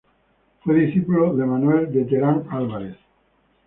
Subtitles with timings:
[0.63, 2.97] Fue discípulo de Manuel de Terán Álvarez.